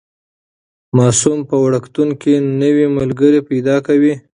[0.97, 4.13] ماسوم په وړکتون کې نوي ملګري پیدا کوي.